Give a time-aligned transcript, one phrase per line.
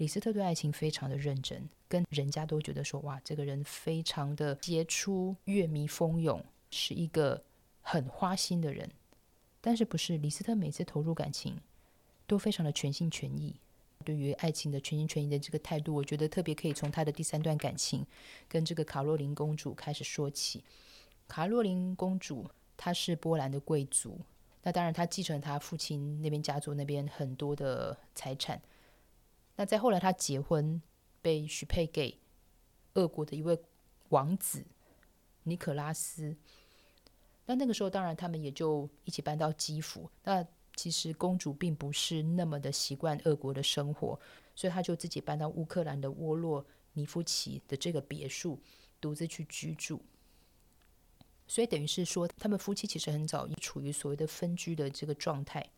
[0.00, 7.44] 李斯特对爱情非常的认真，跟人家都觉得说，哇，这个人非常的杰出，乐迷蜂拥，是一个
[7.82, 8.90] 很花心的人。
[9.60, 11.54] 但是不是李斯特每次投入感情
[12.26, 13.54] 都非常的全心全意？
[14.02, 18.06] 对于爱情的全心全意的这个态度，我觉得特别可以从他的第三段感情
[18.48, 20.64] 跟这个卡洛琳公主开始说起。
[21.28, 24.18] 卡洛琳公主她是波兰的贵族，
[24.62, 28.58] 那当然她继承她父亲那边家族那边很多的财产。
[29.60, 30.80] 那在后来她结婚
[31.20, 32.18] 被许配给
[32.94, 33.60] 俄国的一位
[34.08, 34.64] 王子
[35.42, 36.34] 尼可拉斯。
[37.44, 40.08] 那那个时候当然他们也就一起搬到基辅。
[40.24, 40.42] 那
[40.74, 44.18] 其实公主并不是那么的习惯俄国的生活，
[44.54, 48.58] 所以她就自己搬到乌克兰的沃洛尼夫奇的这个别墅，
[48.98, 50.00] 独自去居住。
[51.46, 55.68] 所以等于是说，他们夫妻其实很早已处于所谓的分居的这个状态。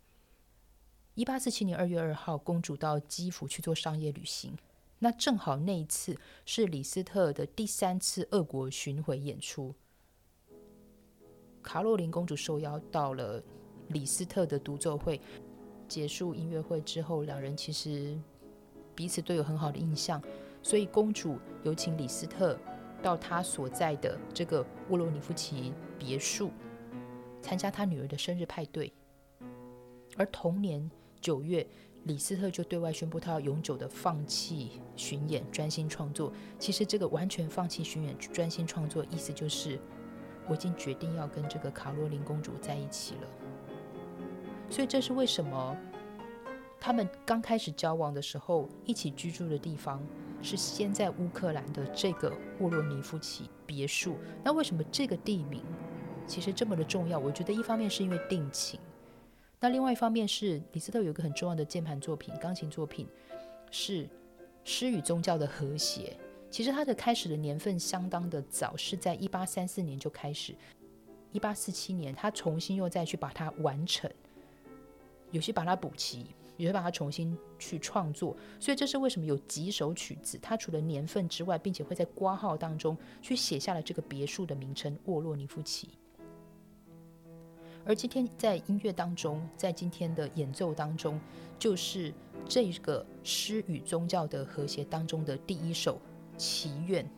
[1.15, 4.57] 一八四七年二月二号，公主到基辅去做商业旅行，
[4.99, 9.75] 那正好那一次是李斯特的第三次俄国巡回演出，
[11.63, 13.43] 卡洛琳公主受邀到了。
[13.89, 15.21] 李斯特的独奏会
[15.87, 18.19] 结束音乐会之后，两人其实
[18.95, 20.23] 彼此都有很好的印象，
[20.63, 22.59] 所以公主有请李斯特
[23.03, 26.51] 到他所在的这个沃罗尼夫奇别墅
[27.43, 28.91] 参加他女儿的生日派对。
[30.17, 30.91] 而同年
[31.23, 31.65] 九月，
[32.05, 36.33] 李斯特就对外宣布他要永久的放弃巡演，专心创作。
[36.59, 39.79] 其实这个完全放弃巡演、专心创作，意思就是
[40.49, 43.29] 我已经决定要跟这个卡洛琳公主在一起了。
[44.69, 45.77] 所以这是为什么
[46.81, 50.05] 他们刚开始交往的时候，一起居住的地方
[50.43, 54.17] 是先在乌克兰的这个沃洛尼夫奇别墅。
[54.43, 55.63] 那为什么这个地名
[56.27, 57.17] 其实这么的重要？
[57.17, 58.81] 我觉得一方面是因为定情，
[59.63, 63.07] 那另外一方面是李斯特有一个很重要的键盘作品、钢琴作品
[63.71, 64.09] 是
[64.65, 66.17] 诗与宗教的和谐。
[66.51, 70.53] 其实它的开始的年份相当的早，是在一八三四年就开始，
[71.31, 74.11] 一八四七年他重新又再去把它完成。
[75.31, 85.91] 有些把它补齐，有些把它重新去创作，所以这是为什么有几首曲子，它除了年份之外，并且会在挂号当中去写下了这个别墅的名称沃洛尼夫奇。
[87.85, 91.21] 而今天在音乐当中，在今天的演奏当中，
[91.59, 92.13] 就是
[92.49, 96.01] 这个诗与宗教的和谐当中的第一首
[96.37, 97.09] 祈愿。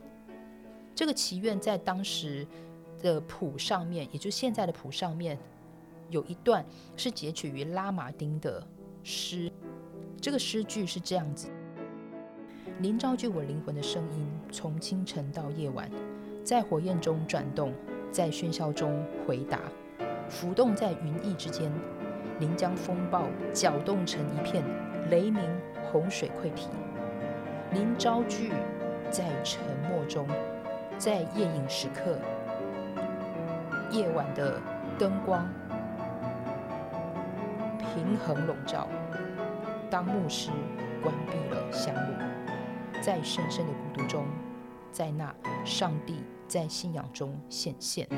[0.95, 2.47] 这个祈愿在当时
[3.03, 5.39] 的谱上面，也就是现在的谱上面。
[6.11, 6.65] 有一段
[6.97, 8.65] 是截取于拉马丁的
[9.03, 9.51] 诗，
[10.21, 11.49] 这个诗句是这样子：
[12.79, 15.91] 您招聚我灵魂的声音，从清晨到夜晚，
[16.45, 17.73] 在火焰中转动，
[18.13, 19.61] 在喧嚣中回答，
[20.29, 21.71] 浮动在云翳之间。
[22.39, 24.65] 您将风暴搅动成一片
[25.09, 25.41] 雷鸣，
[25.91, 26.69] 洪水溃堤。
[27.71, 28.53] 您招聚
[29.11, 30.27] 在沉默中，
[30.99, 32.19] 在夜影时刻，
[33.91, 34.61] 夜晚的
[34.99, 35.49] 灯光。
[37.79, 38.89] 平衡笼罩。
[39.89, 40.51] 当牧师
[41.01, 44.27] 关闭了香炉，在深深的孤独中，
[44.91, 45.33] 在那
[45.65, 48.09] 上帝在信仰中显现。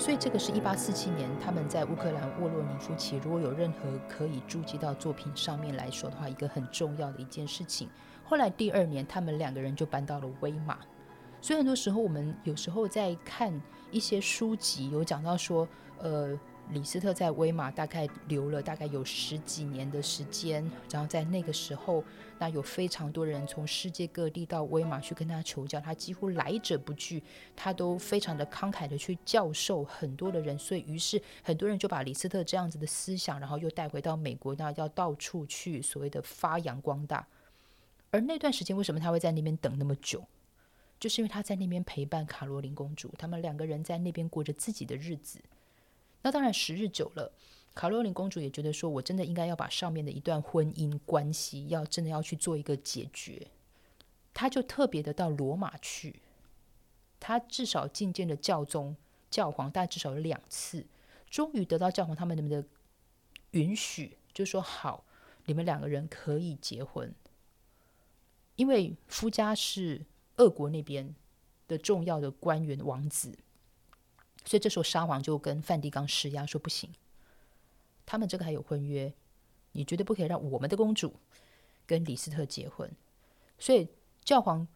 [0.00, 7.86] 所以这个是一八四七年他们在乌克兰沃洛尼夫奇，如果有任何可以注记到作品上面来说的话，一个很重要的一件事情。
[8.24, 10.78] 后来第二年，他们两个人就搬到了威马。
[11.42, 13.52] 所以很多时候，我们有时候在看
[13.90, 15.68] 一些书籍，有讲到说，
[15.98, 16.40] 呃。
[16.72, 22.04] 李斯特在威马大概留了大概有十几年的时间，然后在那个时候，
[22.38, 27.22] 那有非常多人从世界各地到威马去跟他求教，他几乎来者不拒，
[27.56, 37.26] 他都非常的慷慨的去教授很多的人，所以于是很多人就把李斯特这样子的思想，然后又带回到美国，那要到处去所谓的发扬光大。
[38.12, 40.24] 而那段时间为什么他会在那边等那么久，
[41.00, 45.40] 就是因为他在那边陪伴卡罗琳公主，他们两个人在那边过着自己的日子。
[46.22, 47.32] 那当然，时日久了，
[47.74, 53.46] 卡洛琳公主也觉得说，我真的应该要把上面的一段婚姻关系，要真的要去做一个解决。
[54.34, 56.20] 她就特别的到罗马去，
[57.18, 58.96] 她至少觐见了教宗、
[59.30, 60.86] 教皇，但至少有两次，
[61.30, 62.64] 终于得到教皇他们的
[63.52, 65.04] 允许，就说好，
[65.46, 67.14] 你们两个人可以结婚。
[68.56, 70.04] 因为夫家是
[70.36, 71.14] 俄国那边
[71.66, 73.38] 的重要的官员王子。
[74.44, 76.90] 所以这时候沙皇就跟梵蒂冈施压说不行，
[78.06, 79.12] 他们这个还有婚约，
[79.72, 81.14] 你绝对不可以让我们的公主
[81.86, 82.90] 跟李斯特结婚。
[83.58, 83.86] 所以
[84.24, 84.66] 教皇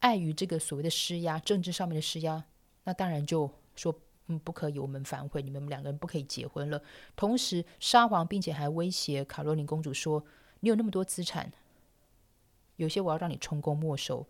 [0.00, 2.44] 碍于这个所谓的施压，政治上面的施压，
[2.84, 6.82] 那当然就说嗯不可以，我们反悔，你们两个人不可以结婚了。
[7.16, 10.24] 同时沙皇，并且还威胁卡洛琳公主说
[10.60, 11.50] ：“你有那么多资产，
[12.76, 14.28] 有些我要让你充公没收，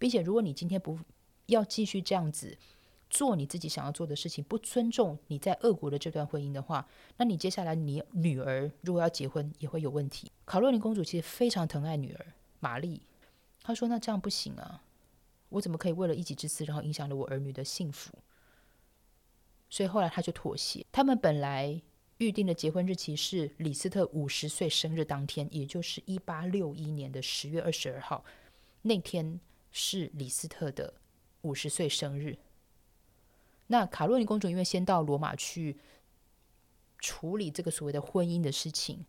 [0.00, 0.98] 并且如果你今天不
[1.46, 2.58] 要继续这样子。”
[3.12, 6.88] 做你自己想要做的事情，不尊重你在俄国的这段婚姻的话，
[7.18, 10.32] 那你接下来你女儿如果要结婚也会有问题。
[10.46, 12.26] 卡洛琳公主其实非常疼爱女儿
[12.58, 13.02] 玛丽，
[13.62, 14.82] 她说：“那这样不行啊，
[15.50, 18.14] 我怎么可以为了一己之私，然后影响了我儿女的幸福？”
[19.68, 20.86] 所以后来她就妥协。
[20.90, 21.82] 他们本来
[22.16, 28.24] 预定的结婚日期是李斯特五十岁生日当天，也就是一八六一年的十月二十二号，
[28.80, 29.38] 那天
[29.70, 30.94] 是李斯特的
[31.42, 32.38] 五十岁生日。
[33.72, 35.78] 那卡洛琳公主因为先到罗马去
[36.98, 39.06] 处理这个所谓的婚姻的事情，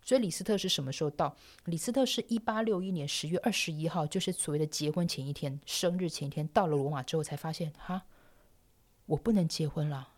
[0.00, 1.36] 所以李斯特是什么时候到？
[1.66, 8.06] 李斯特是一八六一年十月二十一号，就是所谓的结婚前一天，生日前一天到了罗马之后，才发现哈，
[9.04, 10.08] 我不能结婚了。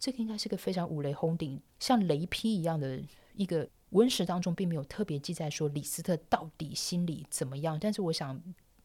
[0.00, 3.00] 这个应该是个非常五雷轰顶、像雷劈一样的
[3.34, 7.78] 一个文史当中，并没有特别记载说李斯特到底心里怎么样。
[7.80, 8.42] 但是我想，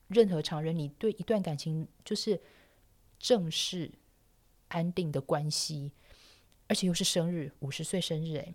[0.09, 2.39] 任何常人，你对一段感情就是。
[3.23, 3.89] 正式
[4.67, 5.93] 安定的关系，
[6.67, 8.53] 而且又是生日，五十岁生日，哎，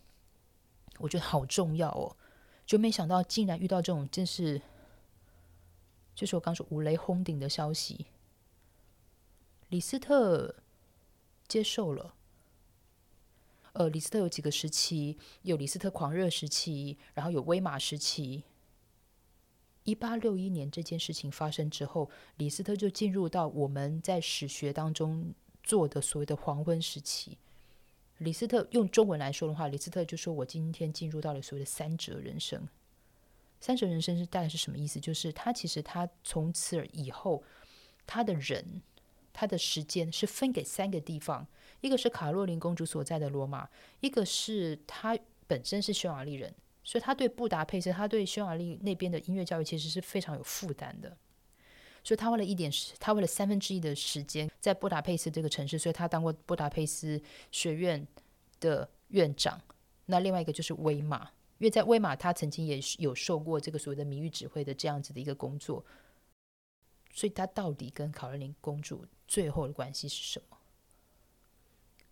[0.99, 2.19] 我觉得好重要哦。
[2.67, 4.61] 就没想到竟然遇到这种，真是，
[6.15, 8.09] 就是我刚说五雷轰顶的消息。
[9.70, 10.56] 李斯特
[11.49, 12.15] 接受了。
[13.73, 18.44] 呃，李斯特有几个时期，有李斯特狂热时期，然后有威马时期。
[19.88, 25.32] 一八六一年这件事情发生之后，李斯特就进入到我们在史学当中
[25.62, 27.38] 做的所谓的黄昏时期。
[28.19, 32.69] 李斯特用中文来说的话，李斯特就说：“我今天进入到了所谓的三者人生。
[33.61, 35.00] 三者人生是大概是什么意思？
[35.00, 37.43] 就是他其实他从此以后，
[38.06, 38.82] 他的人，
[39.32, 41.46] 他的时间是分给三个地方：
[41.81, 43.67] 一个是卡洛琳公主所在的罗马，
[44.00, 46.55] 一个是他本身是匈牙利人。”
[46.88, 51.14] 所以他对布达佩斯，他对匈牙利那边的音乐教育其实是非常有负担的。
[52.02, 57.20] 所以他为了一点时，他为了三分之一的时间在布达佩斯这个城市，所以他当过布达佩斯
[57.52, 58.08] 学院
[58.58, 59.61] 的院长。
[60.06, 61.25] 那另外一个就是威马，
[61.58, 65.84] 因为在威马他曾经也有受过这个所谓的名誉指挥的这样子的一个工作。
[67.12, 70.56] 所以他到底跟卡罗琳公主最后的关系是什么？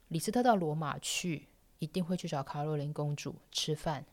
[0.09, 1.49] 李斯特到罗马去，
[1.79, 4.05] 一定会去找卡罗琳公主吃饭。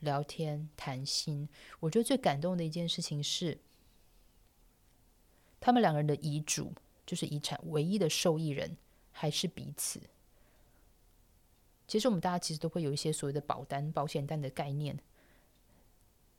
[0.00, 1.48] 聊天谈心，
[1.80, 3.58] 我觉得最感动的一件事情是，
[5.58, 6.72] 他们两个人的遗嘱
[7.06, 8.76] 就是遗产唯一的受益人
[9.10, 10.00] 还是彼此。
[11.88, 14.98] 其实我们大家其实都会有一些所谓的保单、保险单的概念，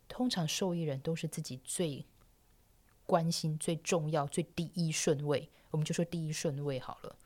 [0.07, 2.05] 通常受益人都是自己最
[3.05, 7.17] 关心、最重要、最第一顺位，我们就说第一顺位好了，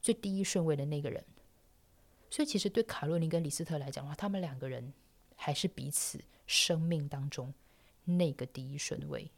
[0.00, 1.24] 最第一顺位的那个人。
[2.30, 4.92] 所以其实对卡洛琳跟李斯特来讲的话，他们两个人。
[5.36, 7.54] 还是彼此生命当中
[8.04, 9.30] 那个第一顺位。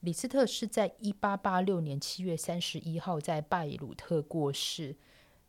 [0.00, 4.96] 李斯特是在一八八六年七月三十一号在拜鲁特过世。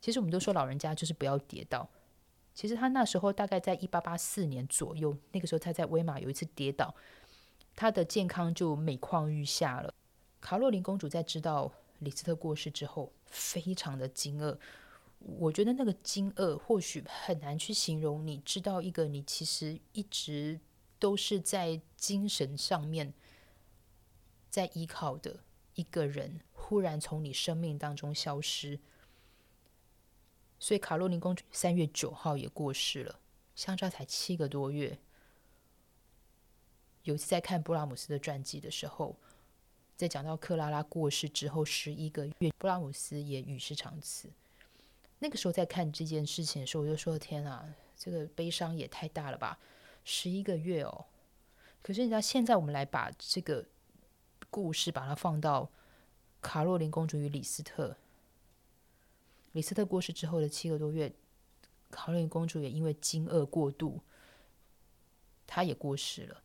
[0.02, 1.88] 其实我们都说老人家就是不要跌倒。
[2.54, 6.94] 其实他那时候大概在一八八四年左右，那个时候他在威马有一次跌倒，
[7.76, 9.94] 他的健康就每况愈下了。
[10.42, 14.58] 卡洛琳公主在知道李斯特过世之后，非常的惊愕。
[15.24, 18.26] 我觉得那个惊愕或许很难去形容。
[18.26, 20.60] 你知道，一个你其实一直
[21.00, 23.14] 都是在精神上面
[24.50, 25.40] 在依靠的
[25.76, 28.80] 一个人，忽然从你生命当中消失。
[30.60, 33.20] 所以，卡洛琳公主三月九号也过世了，
[33.56, 35.00] 相差才七个多月。
[37.04, 39.16] 有一次在看布拉姆斯的传记的时候，
[39.96, 44.30] 在讲到克拉拉过世之后十一个月，布拉姆斯也与世长辞。
[45.24, 49.60] 那个时候在看这件事情的时候，我就说：“天啊，这个悲伤也太大了吧！
[50.04, 51.06] 十一个月哦。
[51.84, 53.64] 可是你知道，现在我们来把这个
[54.50, 55.70] 故事把它放到
[56.42, 57.96] 卡洛琳公主与李斯特。
[59.52, 61.14] 李斯特过世之后的七个多月，
[61.92, 64.02] 卡洛琳公主也因为惊愕过度，
[65.46, 66.42] 她也过世了。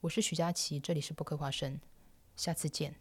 [0.00, 1.80] 我是徐佳琪，这里是博客花生，
[2.34, 2.96] 下次见。